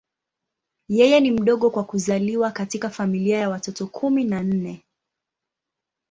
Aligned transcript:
Yeye 0.89 1.19
ni 1.19 1.31
mdogo 1.31 1.69
kwa 1.69 1.83
kuzaliwa 1.83 2.51
katika 2.51 2.89
familia 2.89 3.37
ya 3.39 3.49
watoto 3.49 3.87
kumi 3.87 4.23
na 4.23 4.43
nne. 4.43 4.83